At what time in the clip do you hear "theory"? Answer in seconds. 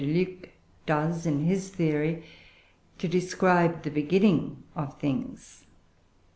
1.69-2.23